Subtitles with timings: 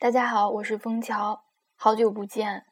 [0.00, 1.42] 大家好，我是枫桥，
[1.74, 2.66] 好久不见。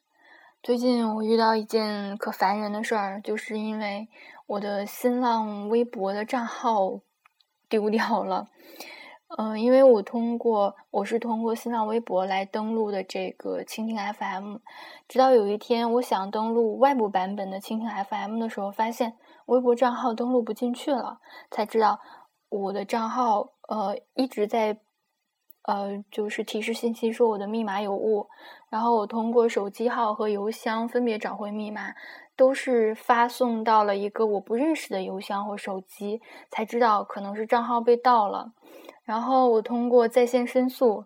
[0.63, 4.07] 最近我遇到一件可烦人的事儿，就是因为
[4.45, 7.01] 我的新浪微博的账号
[7.67, 8.47] 丢掉了。
[9.37, 14.59] 嗯，因为我通过我是通过新浪微博来登录的这个蜻蜓 FM，
[15.09, 19.17] 直到有一天我想登录外部版本的蜻蜓 FM 的时候，发现
[19.47, 21.19] 微博账号登录不进去了，
[21.51, 21.99] 才知道
[22.47, 24.79] 我的账号呃一直在。
[25.67, 28.25] 呃，就是提示信息说我的密码有误，
[28.69, 31.93] 然后我通过手机号和邮箱分别找回密码，
[32.37, 38.53] 都是发送到了一个我不认识的邮箱或手机，才知道可能是账号被盗了。
[39.03, 41.03] 然后我通过在线申诉，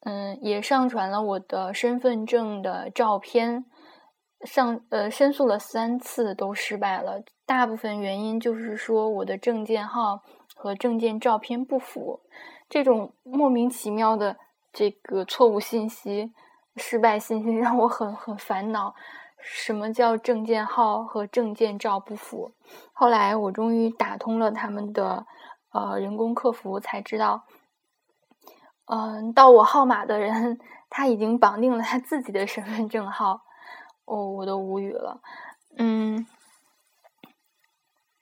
[0.00, 3.64] 嗯，也上传了我的身份证的照片，
[4.44, 10.20] 上呃申诉了三次都失败了，大部分原因就是说我的证件号
[10.56, 12.18] 和证件照片不符。
[12.74, 14.36] 这种莫名其妙的
[14.72, 16.32] 这个错误信息、
[16.74, 18.96] 失败信息 让我很很烦恼。
[19.38, 22.50] 什么叫证件号和证件照不符？
[22.92, 25.24] 后来我终于打通了他们的
[25.70, 27.44] 呃人工客服，才知道，
[28.86, 30.58] 嗯，盗我号码的人
[30.90, 33.42] 他已经绑定了他自己的身份证号。
[34.04, 35.20] 哦，我都无语了。
[35.76, 36.26] 嗯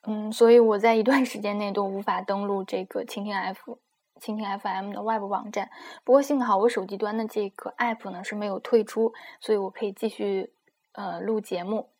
[0.02, 3.78] 嗯，所以我在一段时间内都无法登录这个蜻蜓 F。
[4.22, 5.68] 蜻蜓 FM 的外部网站，
[6.04, 10.52] 不过幸好我手机端的这个 app 呢是没有退出，所以我可以继续
[10.92, 11.90] 呃录节目。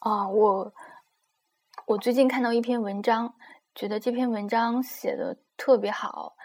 [0.00, 0.74] 啊，我
[1.86, 3.34] 我最近看到一篇文章，
[3.74, 6.36] 觉得这篇文章写的特别好，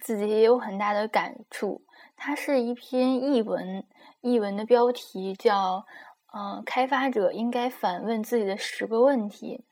[0.00, 1.84] 自己也有很大的感触。
[2.16, 3.86] 它是一篇译文，
[4.22, 5.86] 译文的标题叫
[6.34, 9.64] “嗯，开发者应该反问自己的十个问题”，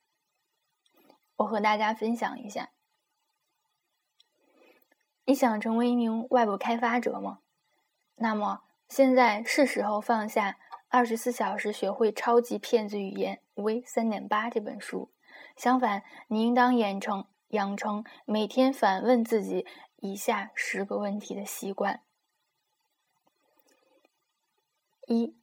[1.37, 2.71] 我和大家分享一下。
[5.27, 7.41] 你想成为一名外部开发者吗？
[8.15, 10.53] 那么现在是时候放下
[10.89, 15.11] 《二十四小时学会超级骗子语言 V 三点八》这本书。
[15.57, 19.67] 相反，你应当养成养成每天反问自己
[19.97, 22.03] 以下十个问题的习惯：
[25.09, 25.35] 一、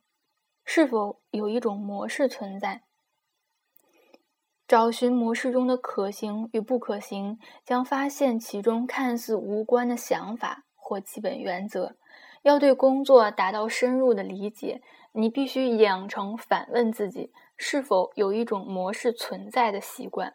[0.64, 2.84] 是否有一种模式存在？
[4.74, 11.96] 找寻模式中的可行与不可行，将发现其中看似无关的想法或基本原则。
[12.42, 20.34] 要对工作达到深入的理解，你必须养成反问自己是否有一种模式存在的习惯。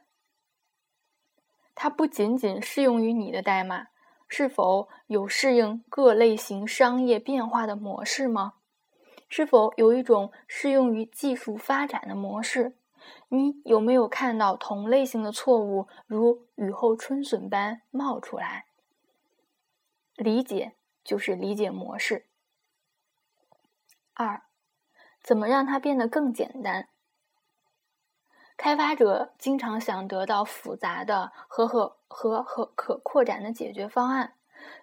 [1.75, 3.89] 它不仅仅适用于你的代码，
[4.29, 8.53] 是否有适应各类型商业变化的模式吗？
[9.29, 12.77] 是否有一种适用于技术发展的模式？
[13.29, 18.67] 你有没有看到同类型的错误如雨后春笋般冒出来？
[20.17, 22.27] 理解就是理解模式。
[24.15, 24.43] 二，
[25.23, 26.89] 怎么让它变得更简单？
[28.57, 34.35] 开发者经常想得到复杂的和和和和可扩展的解决方案，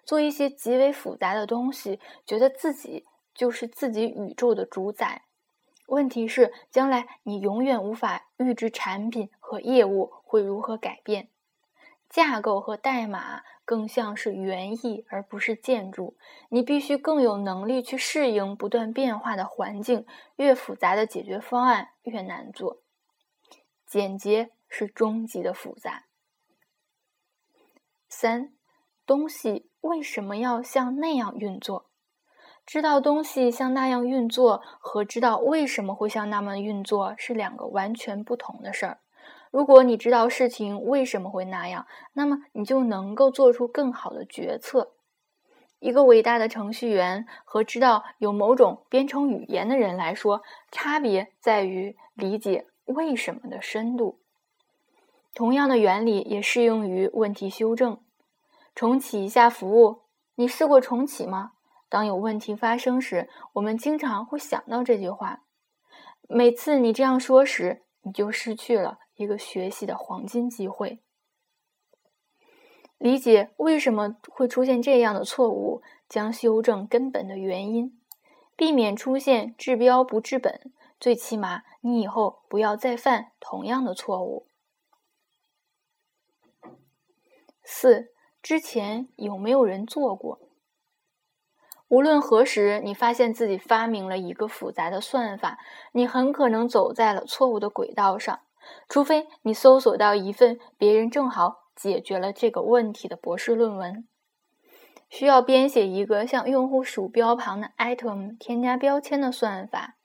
[0.02, 3.04] 做一些极为复杂的东西，觉得自己
[3.34, 5.24] 就是自己宇宙的主宰。
[5.86, 11.28] 问题是，将来你永远无法预知产品和业务会如何改变。
[12.08, 16.16] 架构和代码更像是园艺，而不是建筑。
[16.50, 20.06] 你必须更有能力去适应不断变化的环境。
[20.36, 22.82] 越复杂的解决方案越难做。
[23.84, 26.04] 简洁是终极的复杂。
[28.08, 28.52] 三，
[29.04, 31.85] 东西为什么要像那样运作？
[32.66, 38.98] 知道东西像那样运作和知道为什么会像那么运作是两个完全不同的事儿。
[39.52, 44.90] 如果你知道事情为什么会那样，那么你就能够做出更好的决策。
[45.78, 54.18] 一个伟大的程序员和知道有某种编程语言的人来说，差别在于理解为什么的深度。
[55.34, 58.00] 同样的原理也适用于问题修正。
[58.74, 60.00] 重启一下服务，
[60.34, 61.52] 你试过重启吗？
[61.88, 65.44] 当有问题发生时，我们经常会想到这句话。
[66.28, 71.00] 每次你这样说时，你就失去了一个学习的黄金机会。
[72.98, 78.00] 理解为什么会出现这样的错误，将修正根本的原因，
[78.56, 80.72] 避免出现治标不治本。
[80.98, 84.48] 最起码，你以后不要再犯同样的错误。
[87.62, 90.40] 四，之前有没有人做过？
[91.88, 95.58] 无论何时，你发现自己发明了一个复杂的算法，
[95.92, 98.40] 你很可能走在了错误的轨道上。
[98.88, 104.08] 除非你搜索到一份别人正好解决了这个问题的博士论文。
[105.08, 109.96] 需要编写一个向用户鼠标旁的 item 添加标签的算法。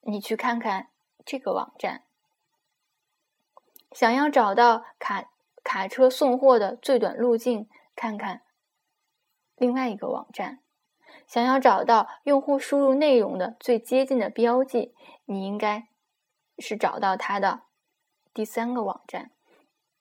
[0.00, 0.88] 你去看看
[1.24, 2.02] 这个网站。
[3.92, 5.30] 想要找到卡
[5.62, 8.42] 卡车送货的最短路径，看看
[9.54, 10.63] 另外一个网站。
[11.26, 14.94] 想要找到用户输入内容的最接近的标记，
[15.24, 15.88] 你应该
[16.58, 17.62] 是找到它的
[18.32, 19.30] 第三个网站。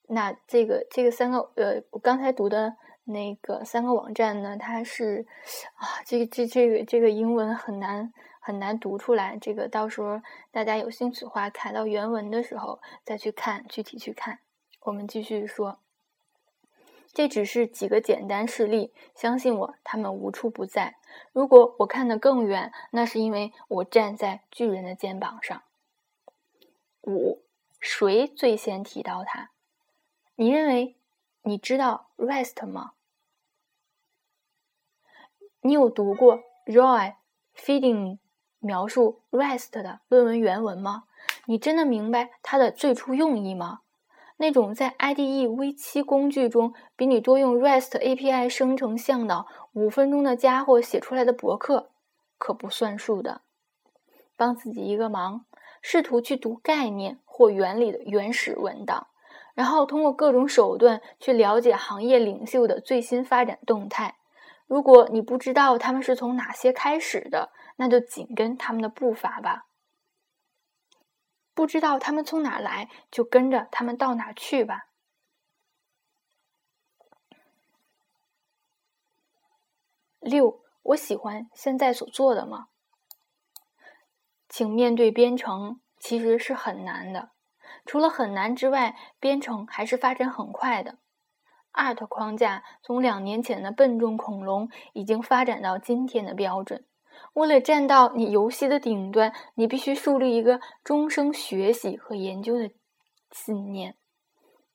[0.08, 2.76] 那这个这个三个呃，我刚才读的
[3.06, 5.26] 那个三个网站呢，它是
[5.76, 9.38] 啊，这个这这个这个英文很难很难读出来。
[9.38, 10.22] 这个到时候
[10.52, 14.40] 大家有兴趣的话，看到原文的时候再去看具体去看。
[14.82, 15.80] 我们继续说，
[17.14, 20.96] 这只是几个简单事例，相信我，他们无处不在。
[21.32, 25.62] 如果我看得更远，那是因为我站在巨人的肩膀上。
[27.02, 27.44] 五，
[27.80, 29.52] 谁最先提到它？
[30.36, 30.98] 你认为
[31.44, 32.94] 你知道 rest 吗？
[35.62, 37.14] 你有读过 Roy
[37.56, 38.18] Feeding
[38.58, 41.04] 描述 rest 的论文原文吗？
[41.46, 43.82] 你真的明白它的最初用意吗？
[44.38, 51.92] 那种在 IDE V7 工具中比你多用 REST API 生成向导五分钟的家伙写出来的博客，
[52.38, 53.42] 可不算数的。
[54.36, 55.46] 帮自己一个忙，
[55.82, 59.08] 试图去读概念或原理的原始文档。
[59.54, 64.16] 然后通过各种手段去了解行业领袖的最新发展动态。
[64.66, 69.68] 如果你不知道他们是从哪些开始的，那就紧跟他们的步伐吧。
[71.54, 74.88] 不知道他们从哪来，就跟着他们到哪去吧。
[80.20, 82.68] 六，我喜欢现在所做的吗？
[84.48, 87.32] 请面对编程，其实是很难的。
[87.86, 91.00] 除了很难之外，编程还是发展很快的。
[91.74, 96.86] Art 框架从两年前的笨重恐龙，已经发展到今天的标准。
[97.34, 102.70] 为了站到你游戏的顶端，你必须树立一个终生学习和研究的
[103.32, 103.96] 信念。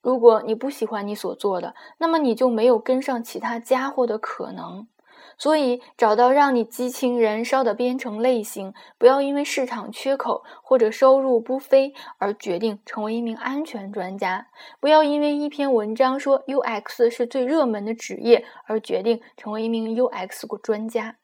[0.00, 4.88] 如果你不喜欢你所做的，那么你就没有跟上其他家伙的可能。
[5.36, 14.46] 所以，找到让你激情燃烧的编程类型，不要因为市场缺口或者收入不菲而决定成为一名安全专家；
[14.80, 21.16] 不要因为一篇文章说 UX 是最热门的职业而决定成为一名 UX 专家。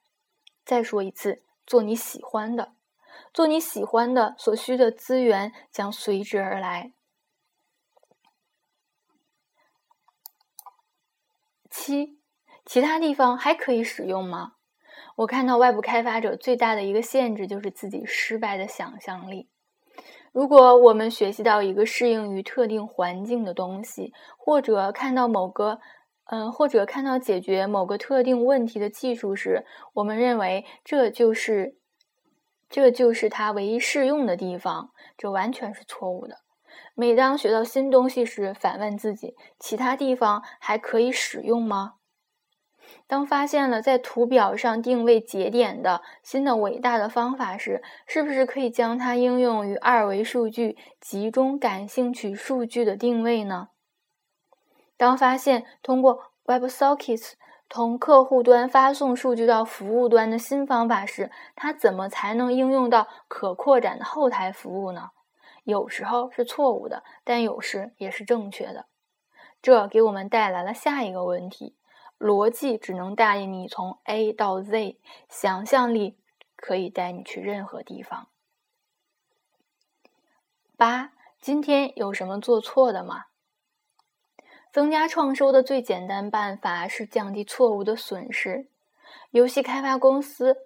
[0.65, 2.73] 再说一次，做你喜欢的，
[3.33, 6.93] 做你喜欢的，所需的资源将随之而来。
[11.71, 12.19] 七。
[12.67, 14.55] 其他地方还可以使用吗？
[15.17, 19.51] 我看到外部开发者最大的一个限制就是自己失败的想象力。
[20.33, 25.79] 如果我们学习到一个适应于特定环境的东西，或者看到某个，
[26.27, 31.77] 嗯，或者看到解决某个特定问题的技术时，我们认为这就是，
[32.71, 36.39] 这就是它唯一适用的地方，这完全是错误的。
[36.95, 41.95] 每当学到新东西时，反问自己：其他地方还可以使用吗？
[43.07, 53.69] 当发现了在图表上定位节点的新的伟大的方法时，是不是可以将它应用于二维数据集中感兴趣数据的定位呢？
[54.97, 57.33] 当发现通过 WebSockets
[57.69, 65.11] 同客户端发送数据到服务端的新方法时，它怎么才能应用到可扩展的后台服务呢？
[65.65, 68.87] 有时候是错误的，但有时也是正确的。
[69.63, 71.75] 这给我们带来了下一个问题。
[72.19, 74.99] 逻辑只能带你从 A 到 Z，
[75.29, 76.17] 想象力
[76.55, 78.29] 可以带你去任何地方。
[80.77, 83.25] 八，今天有什么做错的吗？
[84.75, 88.67] 增加创收的最简单办法是降低错误的损失。
[89.31, 90.57] 游戏开发公司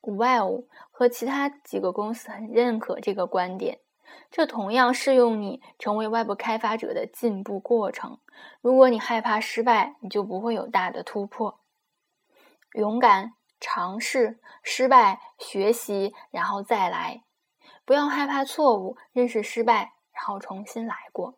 [0.00, 3.80] Valve 和其他几个公司很认可这个观点。
[4.30, 8.18] 这同样适用你成为外部开发者的进步过程。
[8.62, 11.60] 如果你害怕失败，你就不会有大的突破。
[12.72, 17.22] 勇敢尝试失败，学习，然后再来。
[17.84, 21.37] 不要害怕错误，认识失败，然后重新来过。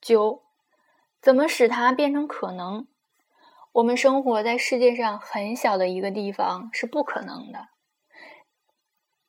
[0.00, 0.42] 九，
[1.20, 2.86] 怎么使它变成可能？
[3.72, 7.68] 我们生活在世界上很小的一个地方是不可能的。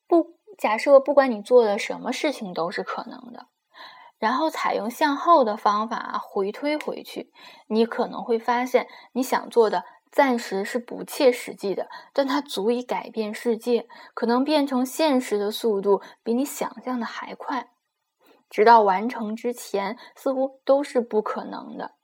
[0.07, 3.47] 不，假设不管你做的什么事情都是可能的，
[4.17, 7.31] 然后采用向后的方法回推回去，
[7.67, 17.69] 你可能会发现你想做的暂时是不切实际的，但它足以改变世界，可能变成现实的速度比你想象的还快。
[18.51, 21.95] 直到完成之前似乎都是不可能的。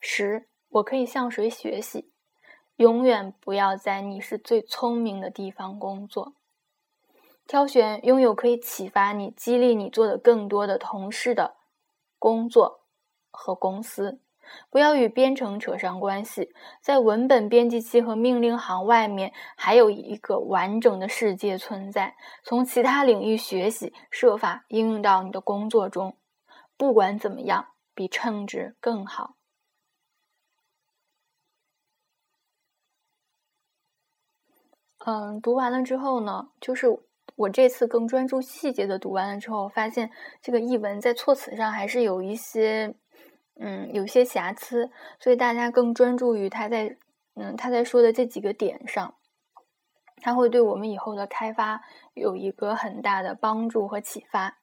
[0.00, 2.12] 十我可以向谁学习？
[2.74, 6.34] 永远不要在你是最聪明的地方工作。
[7.46, 11.56] 挑选拥有可以启发你激励你做的更多的同事的
[12.18, 12.82] 工作
[13.30, 14.20] 和公司。
[14.70, 16.50] 不要与编程扯上关系，
[16.80, 22.16] 在文本编辑器和命令行外面还有一个完整的世界存在。
[22.42, 26.16] 从其他领域学习，设法应用到你的工作中。
[26.76, 29.36] 不管怎么样，比称职更好。
[34.98, 36.86] 嗯，读完了之后呢，就是
[37.36, 40.10] 我这次更专注细节的读完了之后，发现
[40.42, 42.94] 这个译文在措辞上还是有一些。
[43.58, 46.96] 嗯，有些瑕疵，所以大家更专注于他在
[47.34, 49.14] 嗯他在说的这几个点上，
[50.20, 51.82] 他会对我们以后的开发
[52.14, 54.58] 有一个很大的帮助和启发。